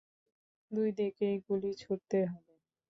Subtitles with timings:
[0.71, 2.53] দুই দিকেই গুলি ছুঁড়তে হবে!